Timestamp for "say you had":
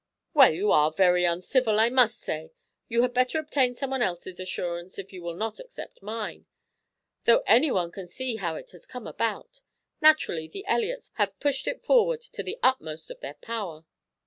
2.17-3.13